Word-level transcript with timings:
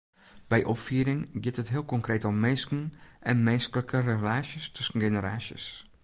By 0.51 0.59
opfieding 0.73 1.21
giet 1.41 1.57
it 1.61 1.67
heel 1.73 1.85
konkreet 1.93 2.25
om 2.25 2.39
minsken 2.45 2.93
en 3.19 3.43
minsklike 3.43 3.99
relaasjes 4.01 4.71
tusken 4.71 5.01
generaasjes. 5.05 5.65